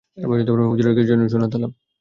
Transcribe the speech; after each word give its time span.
হুজুরের 0.71 0.95
খেজুরের 0.95 1.09
জন্য 1.11 1.31
সোনার 1.31 1.49
তালা! 1.51 1.67